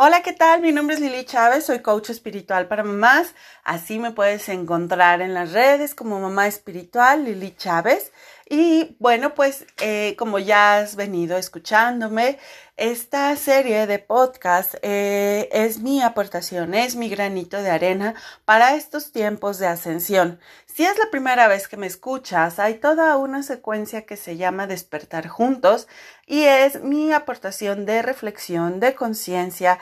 Hola, 0.00 0.22
¿qué 0.22 0.32
tal? 0.32 0.60
Mi 0.60 0.70
nombre 0.70 0.94
es 0.94 1.00
Lili 1.00 1.24
Chávez, 1.24 1.64
soy 1.66 1.80
coach 1.80 2.10
espiritual 2.10 2.68
para 2.68 2.84
mamás. 2.84 3.34
Así 3.64 3.98
me 3.98 4.12
puedes 4.12 4.48
encontrar 4.48 5.20
en 5.22 5.34
las 5.34 5.50
redes 5.50 5.96
como 5.96 6.20
mamá 6.20 6.46
espiritual, 6.46 7.24
Lili 7.24 7.56
Chávez. 7.56 8.12
Y 8.50 8.96
bueno, 8.98 9.34
pues 9.34 9.66
eh, 9.82 10.16
como 10.18 10.38
ya 10.38 10.78
has 10.78 10.96
venido 10.96 11.36
escuchándome, 11.36 12.38
esta 12.78 13.36
serie 13.36 13.86
de 13.86 13.98
podcast 13.98 14.74
eh, 14.80 15.50
es 15.52 15.80
mi 15.80 16.00
aportación, 16.00 16.72
es 16.72 16.96
mi 16.96 17.10
granito 17.10 17.60
de 17.60 17.68
arena 17.68 18.14
para 18.46 18.74
estos 18.74 19.12
tiempos 19.12 19.58
de 19.58 19.66
ascensión. 19.66 20.40
Si 20.64 20.86
es 20.86 20.96
la 20.96 21.10
primera 21.10 21.46
vez 21.46 21.68
que 21.68 21.76
me 21.76 21.86
escuchas, 21.86 22.58
hay 22.58 22.76
toda 22.76 23.18
una 23.18 23.42
secuencia 23.42 24.06
que 24.06 24.16
se 24.16 24.38
llama 24.38 24.66
Despertar 24.66 25.28
Juntos 25.28 25.86
y 26.26 26.44
es 26.44 26.82
mi 26.82 27.12
aportación 27.12 27.84
de 27.84 28.00
reflexión, 28.00 28.80
de 28.80 28.94
conciencia, 28.94 29.78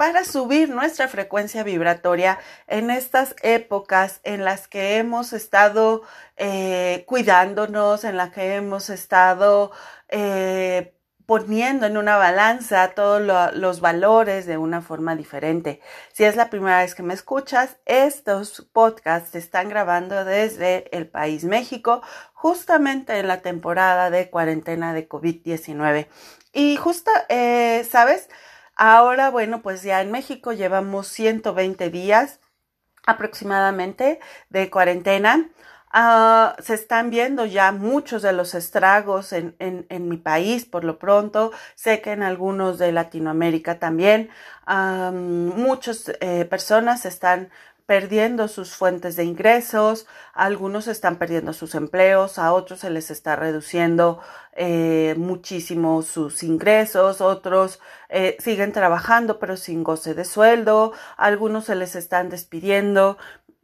para 0.00 0.24
subir 0.24 0.70
nuestra 0.70 1.08
frecuencia 1.08 1.62
vibratoria 1.62 2.38
en 2.68 2.88
estas 2.90 3.36
épocas 3.42 4.20
en 4.22 4.46
las 4.46 4.66
que 4.66 4.96
hemos 4.96 5.34
estado 5.34 6.00
eh, 6.38 7.04
cuidándonos, 7.06 8.04
en 8.04 8.16
las 8.16 8.30
que 8.30 8.54
hemos 8.54 8.88
estado 8.88 9.72
eh, 10.08 10.96
poniendo 11.26 11.84
en 11.84 11.98
una 11.98 12.16
balanza 12.16 12.92
todos 12.94 13.20
los 13.52 13.80
valores 13.82 14.46
de 14.46 14.56
una 14.56 14.80
forma 14.80 15.16
diferente. 15.16 15.82
Si 16.14 16.24
es 16.24 16.34
la 16.34 16.48
primera 16.48 16.78
vez 16.78 16.94
que 16.94 17.02
me 17.02 17.12
escuchas, 17.12 17.76
estos 17.84 18.70
podcasts 18.72 19.32
se 19.32 19.38
están 19.38 19.68
grabando 19.68 20.24
desde 20.24 20.96
el 20.96 21.08
país 21.08 21.44
México, 21.44 22.00
justamente 22.32 23.18
en 23.18 23.28
la 23.28 23.42
temporada 23.42 24.08
de 24.08 24.30
cuarentena 24.30 24.94
de 24.94 25.06
COVID-19. 25.06 26.08
Y 26.54 26.76
justo, 26.76 27.10
eh, 27.28 27.86
¿sabes? 27.88 28.30
Ahora, 28.82 29.28
bueno, 29.28 29.60
pues 29.60 29.82
ya 29.82 30.00
en 30.00 30.10
México 30.10 30.54
llevamos 30.54 31.06
120 31.08 31.90
días 31.90 32.40
aproximadamente 33.06 34.20
de 34.48 34.70
cuarentena. 34.70 35.50
Ah, 35.92 36.56
se 36.60 36.74
están 36.74 37.10
viendo 37.10 37.44
ya 37.44 37.72
muchos 37.72 38.22
de 38.22 38.32
los 38.32 38.54
estragos 38.54 39.34
en, 39.34 39.54
en, 39.58 40.08
mi 40.08 40.16
país 40.16 40.64
por 40.64 40.84
lo 40.84 40.98
pronto. 40.98 41.52
Sé 41.74 42.00
que 42.00 42.12
en 42.12 42.22
algunos 42.22 42.78
de 42.78 42.92
Latinoamérica 42.92 43.78
también. 43.78 44.30
muchas 44.66 46.10
eh, 46.20 46.46
personas 46.46 47.04
están 47.04 47.50
perdiendo 47.90 48.46
sus 48.46 48.76
fuentes 48.76 49.16
de 49.16 49.24
ingresos, 49.24 50.06
algunos 50.32 50.86
están 50.86 51.16
perdiendo 51.16 51.52
sus 51.52 51.74
empleos, 51.74 52.38
a 52.38 52.52
otros 52.52 52.78
se 52.78 52.88
les 52.88 53.10
está 53.10 53.34
reduciendo 53.34 54.20
eh, 54.52 55.16
muchísimo 55.18 56.00
sus 56.02 56.44
ingresos, 56.44 57.20
otros 57.20 57.80
eh, 58.08 58.36
siguen 58.38 58.70
trabajando 58.70 59.40
pero 59.40 59.56
sin 59.56 59.82
goce 59.82 60.14
de 60.14 60.24
sueldo, 60.24 60.92
algunos 61.16 61.64
se 61.64 61.74
les 61.74 61.96
están 61.96 62.28
despidiendo 62.28 63.18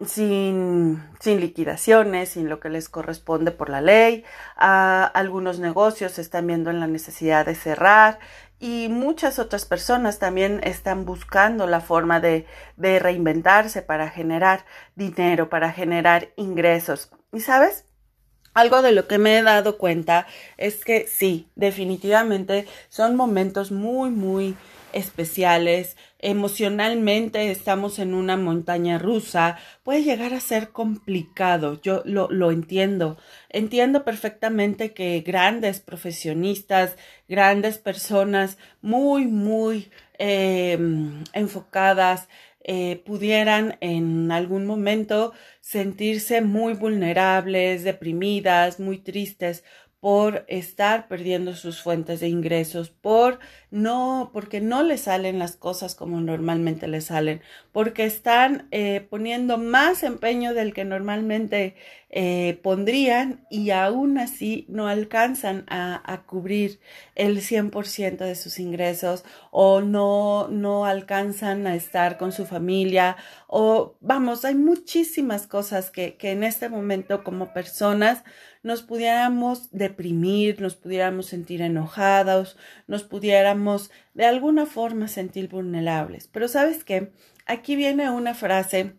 sin, 0.05 1.03
sin 1.21 1.39
liquidaciones, 1.39 2.31
sin 2.31 2.49
lo 2.49 2.59
que 2.59 2.69
les 2.69 2.89
corresponde 2.89 3.53
por 3.53 3.71
la 3.71 3.81
ley, 3.81 4.25
algunos 4.57 5.61
negocios 5.61 6.11
se 6.11 6.23
están 6.23 6.49
viendo 6.49 6.71
en 6.71 6.81
la 6.81 6.89
necesidad 6.89 7.47
de 7.47 7.55
cerrar 7.55 8.19
y 8.59 8.89
muchas 8.89 9.39
otras 9.39 9.67
personas 9.67 10.19
también 10.19 10.61
están 10.65 11.05
buscando 11.05 11.67
la 11.67 11.81
forma 11.81 12.21
de, 12.21 12.47
de 12.77 12.99
reinventarse 12.99 13.83
para 13.83 14.09
generar 14.09 14.65
dinero, 14.95 15.49
para 15.49 15.73
generar 15.73 16.29
ingresos. 16.37 17.11
¿Y 17.33 17.41
sabes? 17.41 17.85
Algo 18.55 18.81
de 18.81 18.93
lo 18.93 19.07
que 19.07 19.19
me 19.19 19.39
he 19.39 19.43
dado 19.43 19.77
cuenta 19.77 20.27
es 20.57 20.83
que 20.85 21.07
sí, 21.07 21.51
definitivamente 21.57 22.67
son 22.89 23.15
momentos 23.15 23.71
muy, 23.71 24.09
muy 24.09 24.57
especiales, 24.97 25.97
emocionalmente 26.19 27.51
estamos 27.51 27.99
en 27.99 28.15
una 28.15 28.37
montaña 28.39 28.99
rusa, 28.99 29.59
puede 29.83 30.03
llegar 30.03 30.33
a 30.33 30.41
ser 30.41 30.71
complicado, 30.71 31.81
yo 31.83 32.03
lo, 32.07 32.29
lo 32.31 32.51
entiendo. 32.51 33.19
Entiendo 33.51 34.05
perfectamente 34.05 34.95
que 34.95 35.21
grandes 35.21 35.81
profesionistas, 35.81 36.97
grandes 37.29 37.77
personas 37.79 38.57
muy, 38.81 39.27
muy 39.27 39.91
eh, 40.19 40.79
enfocadas, 41.35 42.29
eh, 42.69 43.01
pudieran 43.07 43.77
en 43.81 44.33
algún 44.33 44.67
momento 44.67 45.33
sentirse 45.61 46.41
muy 46.41 46.75
vulnerables, 46.75 47.85
deprimidas, 47.85 48.81
muy 48.81 48.99
tristes 48.99 49.63
por 50.01 50.45
estar 50.49 51.09
perdiendo 51.09 51.55
sus 51.55 51.83
fuentes 51.83 52.21
de 52.21 52.29
ingresos, 52.29 52.91
por 52.91 53.39
no, 53.71 54.31
porque 54.33 54.61
no 54.61 54.83
les 54.83 55.03
salen 55.03 55.39
las 55.39 55.57
cosas 55.57 55.95
como 55.95 56.21
normalmente 56.21 56.87
les 56.87 57.07
salen, 57.07 57.41
porque 57.73 58.05
están 58.05 58.69
eh, 58.71 59.07
poniendo 59.09 59.59
más 59.59 60.03
empeño 60.03 60.55
del 60.55 60.75
que 60.75 60.85
normalmente 60.85 61.75
eh, 62.11 62.61
pondrían 62.63 63.47
y 63.51 63.71
aún 63.71 64.19
así 64.19 64.65
no 64.69 64.87
alcanzan 64.87 65.65
a, 65.69 66.01
a 66.11 66.23
cubrir 66.23 66.79
el 67.15 67.41
100% 67.41 68.19
de 68.19 68.37
sus 68.37 68.61
ingresos 68.61 69.25
o 69.51 69.81
no, 69.81 70.49
no 70.49 70.85
alcanzan 70.85 71.67
a 71.67 71.75
estar 71.75 72.17
con 72.17 72.33
su 72.33 72.47
familia 72.47 73.17
o 73.49 73.97
vamos, 74.01 74.45
hay 74.45 74.55
muchísimas 74.55 75.47
cosas 75.47 75.91
que, 75.91 76.17
que 76.17 76.31
en 76.31 76.45
este 76.45 76.69
momento 76.69 77.25
como 77.25 77.53
personas 77.53 78.23
nos 78.67 78.83
pudiéramos 78.83 79.71
deprimir, 79.71 80.61
nos 80.61 80.75
pudiéramos 80.75 81.27
sentir 81.27 81.63
enojados, 81.63 82.57
nos 82.89 83.05
pudiéramos 83.05 83.93
de 84.13 84.25
alguna 84.27 84.67
forma 84.67 85.07
sentir 85.07 85.49
vulnerables. 85.49 86.27
Pero 86.27 86.49
sabes 86.49 86.83
qué, 86.83 87.13
aquí 87.47 87.77
viene 87.77 88.11
una 88.11 88.35
frase 88.35 88.97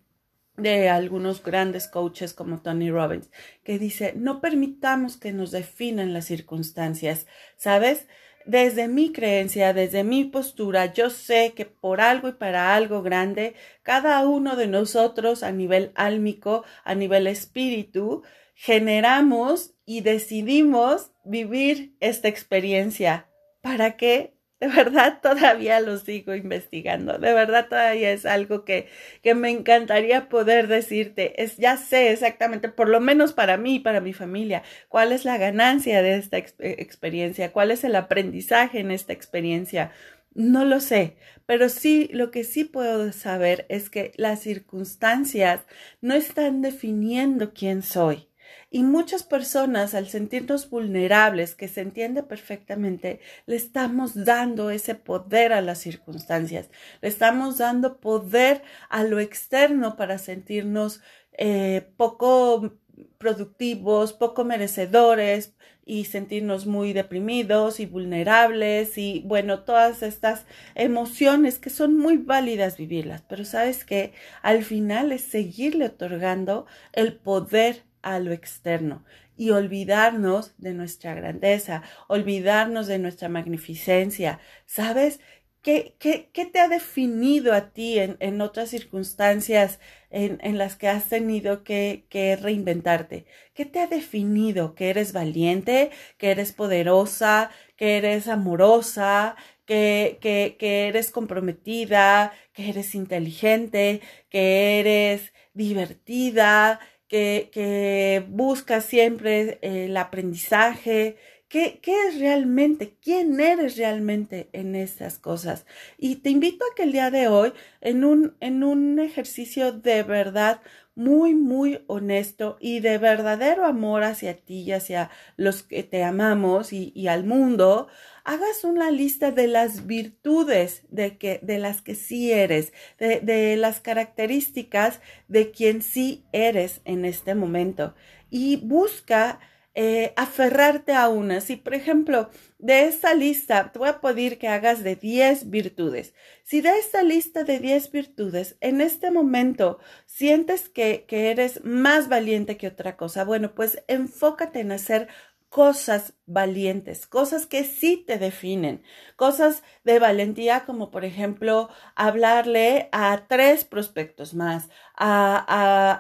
de 0.55 0.88
algunos 0.88 1.44
grandes 1.44 1.89
coaches 1.89 2.33
como 2.33 2.61
Tony 2.61 2.89
Robbins, 2.89 3.29
que 3.66 3.78
dice, 3.78 4.13
no 4.16 4.39
permitamos 4.39 5.17
que 5.17 5.33
nos 5.33 5.51
definan 5.51 6.13
las 6.13 6.23
circunstancias, 6.23 7.28
¿sabes? 7.57 8.07
Desde 8.45 8.88
mi 8.88 9.11
creencia, 9.11 9.73
desde 9.73 10.05
mi 10.05 10.23
postura, 10.23 10.94
yo 10.94 11.09
sé 11.09 11.51
que 11.53 11.66
por 11.66 11.99
algo 11.99 12.29
y 12.29 12.31
para 12.31 12.73
algo 12.73 13.01
grande, 13.01 13.53
cada 13.84 14.25
uno 14.25 14.55
de 14.55 14.67
nosotros 14.67 15.44
a 15.44 15.51
nivel 15.51 15.91
álmico, 15.95 16.63
a 16.85 16.95
nivel 16.95 17.28
espíritu, 17.28 18.23
generamos 18.57 19.75
y 19.85 20.01
decidimos 20.01 21.12
vivir 21.23 21.95
esta 22.00 22.28
experiencia. 22.28 23.28
¿Para 23.62 23.97
qué? 23.97 24.34
De 24.59 24.68
verdad 24.68 25.19
todavía 25.22 25.79
lo 25.79 25.97
sigo 26.00 26.34
investigando. 26.34 27.19
De 27.19 27.34
verdad 27.34 27.67
todavía 27.69 28.12
es 28.12 28.25
algo 28.25 28.66
que, 28.66 28.88
que 29.22 29.35
me 29.35 29.51
encantaría 29.51 30.28
poder 30.28 30.67
decirte. 30.67 31.41
Es, 31.44 31.57
ya 31.57 31.78
sé 31.78 32.12
exactamente, 32.12 32.67
por 32.67 32.90
lo 32.90 33.00
menos 33.00 33.31
para 33.31 33.57
mí 33.57 33.75
y 33.75 33.79
para 33.79 34.01
mi 34.01 34.12
familia, 34.13 34.63
cuál 34.90 35.12
es 35.12 35.23
la 35.23 35.38
ganancia 35.38 36.01
de 36.01 36.17
esta 36.17 36.38
experiencia, 36.38 37.51
cuál 37.51 37.69
es 37.69 37.84
el 37.84 37.96
aprendizaje 37.96 38.79
en 38.79 38.90
esta 38.90 39.13
experiencia. 39.13 39.91
No 40.34 40.66
lo 40.66 40.79
sé, 40.79 41.17
pero 41.46 41.69
sí, 41.69 42.09
lo 42.12 42.31
que 42.31 42.44
sí 42.44 42.63
puedo 42.63 43.12
saber 43.12 43.67
es 43.69 43.91
que 43.91 44.13
las 44.17 44.41
circunstancias 44.41 45.62
no 46.01 46.16
están 46.16 46.63
definiendo 46.63 47.53
quién 47.53 47.84
soy. 47.84 48.28
Y 48.69 48.83
muchas 48.83 49.23
personas, 49.23 49.94
al 49.94 50.07
sentirnos 50.07 50.69
vulnerables, 50.69 51.55
que 51.55 51.69
se 51.69 51.81
entiende 51.81 52.22
perfectamente, 52.22 53.22
le 53.45 53.55
estamos 53.55 54.25
dando 54.25 54.72
ese 54.72 54.94
poder 54.95 55.53
a 55.53 55.61
las 55.61 55.79
circunstancias, 55.79 56.69
le 57.01 57.07
estamos 57.07 57.57
dando 57.57 58.00
poder 58.00 58.63
a 58.89 59.03
lo 59.03 59.19
externo 59.19 59.95
para 59.95 60.17
sentirnos 60.17 61.01
eh, 61.38 61.88
poco 61.95 62.78
productivos, 63.17 64.13
poco 64.13 64.44
merecedores 64.44 65.53
y 65.85 66.05
sentirnos 66.05 66.66
muy 66.66 66.94
deprimidos 66.94 67.79
y 67.79 67.85
vulnerables 67.85 68.97
y 68.97 69.23
bueno, 69.25 69.63
todas 69.63 70.03
estas 70.03 70.45
emociones 70.75 71.59
que 71.59 71.70
son 71.70 71.97
muy 71.97 72.17
válidas 72.17 72.78
vivirlas, 72.78 73.23
pero 73.29 73.46
sabes 73.46 73.85
que 73.85 74.13
al 74.41 74.63
final 74.63 75.11
es 75.11 75.22
seguirle 75.22 75.85
otorgando 75.85 76.66
el 76.91 77.16
poder 77.16 77.86
a 78.14 78.20
lo 78.20 78.32
externo 78.32 79.04
y 79.38 79.52
olvidarnos 79.52 80.54
de 80.58 80.74
nuestra 80.74 81.14
grandeza, 81.14 81.84
olvidarnos 82.08 82.88
de 82.88 83.00
nuestra 83.00 83.30
magnificencia. 83.30 84.40
¿Sabes? 84.66 85.20
¿Qué, 85.62 85.96
qué, 86.00 86.30
qué 86.34 86.46
te 86.46 86.59
ha 86.59 86.70
definido 86.70 87.54
a 87.54 87.72
ti 87.72 88.00
en, 88.00 88.16
en 88.20 88.42
otras 88.42 88.70
circunstancias 88.70 89.80
en, 90.09 90.40
en, 90.42 90.58
las 90.58 90.78
que 90.78 90.88
has 90.88 91.09
tenido 91.09 91.64
que, 91.64 92.06
que 92.09 92.36
reinventarte? 92.38 93.26
¿Qué 93.54 93.66
te 93.66 93.80
ha 93.80 93.88
definido? 93.88 94.76
¿Que 94.76 94.90
eres 94.92 95.12
valiente? 95.14 95.92
¿Que 96.18 96.32
eres 96.32 96.54
poderosa? 96.54 97.52
¿Que 97.76 97.98
eres 97.98 98.28
amorosa? 98.30 99.36
Que, 99.66 100.20
que, 100.22 100.56
que, 100.58 100.88
eres 100.88 101.12
comprometida, 101.12 102.32
que 102.54 102.70
eres 102.70 102.96
inteligente, 102.96 104.02
que 104.30 104.80
eres 104.80 105.34
divertida, 105.54 106.80
que, 107.08 107.50
que 107.52 108.24
busca 108.28 108.82
siempre 108.82 109.59
el 109.62 109.96
aprendizaje, 109.98 111.18
¿Qué, 111.50 111.80
¿Qué, 111.82 111.94
es 112.09 112.20
realmente? 112.20 112.98
¿Quién 113.02 113.40
eres 113.40 113.78
realmente 113.78 114.50
en 114.52 114.76
estas 114.76 115.18
cosas? 115.18 115.66
Y 115.98 116.18
te 116.18 116.30
invito 116.30 116.66
a 116.66 116.76
que 116.76 116.84
el 116.84 116.92
día 116.92 117.09
de 117.09 117.30
hoy, 117.30 117.54
en 117.80 118.04
un, 118.04 118.36
en 118.42 118.66
un 118.66 119.00
ejercicio 119.00 119.72
de 119.72 120.04
verdad 120.04 120.62
muy, 120.97 121.35
muy 121.35 121.84
honesto 121.85 122.58
y 122.59 122.79
de 122.79 122.97
verdadero 122.97 123.66
amor 123.66 124.03
hacia 124.03 124.35
ti 124.35 124.61
y 124.61 124.72
hacia 124.72 125.11
los 125.38 125.61
que 125.61 125.84
te 125.84 126.03
amamos 126.03 126.73
y, 126.73 127.08
al 127.08 127.23
mundo, 127.23 127.88
hagas 128.23 128.64
una 128.64 128.90
lista 128.90 129.32
de 129.32 129.47
las 129.47 129.85
virtudes 129.85 130.82
de, 130.90 131.17
que, 131.17 131.40
de 131.44 131.59
las 131.59 131.84
que 131.84 131.94
sí 131.94 132.32
eres, 132.32 132.73
de, 132.97 133.20
de 133.20 133.55
las 133.58 133.79
características 133.79 134.99
de 135.28 135.52
quien 135.52 135.84
sí 135.84 136.26
eres 136.32 136.82
en 136.84 137.05
este 137.05 137.35
momento. 137.35 137.94
Y 138.32 138.58
busca 138.58 139.40
eh, 139.79 140.12
aferrarte 140.16 140.94
a 140.94 141.08
una. 141.08 141.40
Si, 141.40 141.56
por 141.56 141.76
ejemplo, 141.76 142.32
de 142.58 142.88
esta 142.88 143.14
lista, 143.14 143.72
te 143.72 143.78
voy 143.78 143.90
a 143.90 144.02
pedir 144.02 144.40
que 144.40 144.47
hagas 144.47 144.84
de 144.84 144.96
10 144.96 145.52
virtudes. 145.52 146.16
Si 146.44 146.62
de 146.62 146.79
esta 146.79 147.03
lista 147.03 147.44
de 147.44 147.59
10 147.59 147.91
virtudes, 147.91 148.58
en 148.59 148.82
este 148.82 149.12
momento 149.12 149.78
sientes 150.08 150.68
que, 150.68 151.06
que 151.08 151.29
eres 151.29 151.64
más 151.64 152.09
valiente 152.09 152.58
que 152.58 152.68
otra 152.68 152.97
cosa, 152.97 153.24
bueno, 153.24 153.53
pues 153.53 153.84
enfócate 153.88 154.62
en 154.62 154.72
hacer 154.72 155.09
cosas 155.49 156.14
valientes, 156.26 157.08
cosas 157.08 157.46
que 157.46 157.64
sí 157.64 158.03
te 158.05 158.17
definen, 158.20 158.84
cosas 159.16 159.64
de 159.84 159.99
valentía 159.99 160.66
como 160.66 160.91
por 160.91 161.05
ejemplo 161.05 161.70
hablarle 161.96 162.90
a 162.91 163.26
tres 163.28 163.64
prospectos 163.66 164.34
más, 164.34 164.70
a, 164.96 165.44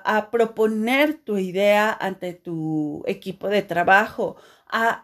a, 0.05 0.17
a 0.17 0.31
proponer 0.31 1.13
tu 1.23 1.37
idea 1.37 1.95
ante 1.99 2.33
tu 2.33 3.03
equipo 3.07 3.47
de 3.49 3.61
trabajo, 3.61 4.35
a, 4.69 5.01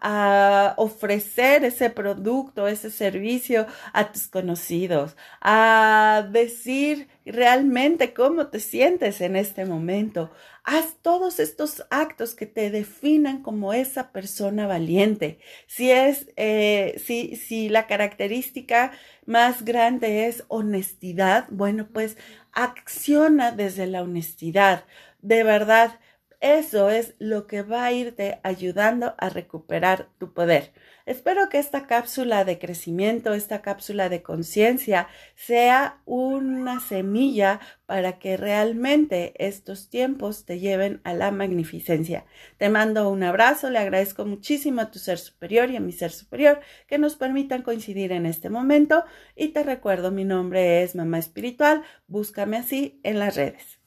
a, 0.68 0.74
ofrecer 0.76 1.64
ese 1.64 1.90
producto, 1.90 2.68
ese 2.68 2.90
servicio 2.90 3.66
a 3.92 4.12
tus 4.12 4.28
conocidos, 4.28 5.16
a 5.40 6.26
decir 6.30 7.08
realmente 7.24 8.12
cómo 8.12 8.48
te 8.48 8.60
sientes 8.60 9.20
en 9.20 9.36
este 9.36 9.64
momento. 9.64 10.30
Haz 10.62 10.96
todos 11.02 11.40
estos 11.40 11.84
actos 11.90 12.34
que 12.34 12.46
te 12.46 12.70
definan 12.70 13.42
como 13.42 13.72
esa 13.72 14.12
persona 14.12 14.66
valiente. 14.66 15.38
Si 15.66 15.90
es, 15.90 16.26
eh, 16.36 17.00
si, 17.04 17.36
si 17.36 17.68
la 17.68 17.86
característica 17.86 18.92
más 19.26 19.64
grande 19.64 20.26
es 20.26 20.44
honestidad, 20.48 21.46
bueno, 21.50 21.88
pues 21.92 22.16
acciona 22.52 23.52
desde 23.52 23.86
la 23.86 24.02
honestidad. 24.02 24.84
De 25.20 25.42
verdad, 25.42 25.98
eso 26.44 26.90
es 26.90 27.14
lo 27.18 27.46
que 27.46 27.62
va 27.62 27.86
a 27.86 27.92
irte 27.92 28.38
ayudando 28.42 29.14
a 29.16 29.30
recuperar 29.30 30.10
tu 30.18 30.34
poder. 30.34 30.74
Espero 31.06 31.48
que 31.48 31.58
esta 31.58 31.86
cápsula 31.86 32.44
de 32.44 32.58
crecimiento, 32.58 33.32
esta 33.32 33.62
cápsula 33.62 34.10
de 34.10 34.22
conciencia, 34.22 35.08
sea 35.36 36.02
una 36.04 36.80
semilla 36.80 37.60
para 37.86 38.18
que 38.18 38.36
realmente 38.36 39.32
estos 39.38 39.88
tiempos 39.88 40.44
te 40.44 40.58
lleven 40.58 41.00
a 41.04 41.14
la 41.14 41.30
magnificencia. 41.30 42.26
Te 42.58 42.68
mando 42.68 43.08
un 43.08 43.22
abrazo, 43.22 43.70
le 43.70 43.78
agradezco 43.78 44.26
muchísimo 44.26 44.82
a 44.82 44.90
tu 44.90 44.98
ser 44.98 45.16
superior 45.16 45.70
y 45.70 45.76
a 45.76 45.80
mi 45.80 45.92
ser 45.92 46.10
superior 46.10 46.60
que 46.86 46.98
nos 46.98 47.16
permitan 47.16 47.62
coincidir 47.62 48.12
en 48.12 48.26
este 48.26 48.50
momento 48.50 49.02
y 49.34 49.48
te 49.48 49.62
recuerdo 49.62 50.10
mi 50.10 50.24
nombre 50.24 50.82
es 50.82 50.94
Mamá 50.94 51.18
Espiritual, 51.18 51.84
búscame 52.06 52.58
así 52.58 53.00
en 53.02 53.18
las 53.18 53.34
redes. 53.34 53.83